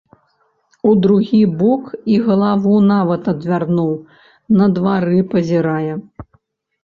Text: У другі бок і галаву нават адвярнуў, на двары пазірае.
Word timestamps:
У 0.91 0.93
другі 1.05 1.41
бок 1.59 1.83
і 2.13 2.15
галаву 2.29 2.73
нават 2.93 3.29
адвярнуў, 3.33 3.91
на 4.61 4.65
двары 4.77 5.19
пазірае. 5.35 5.93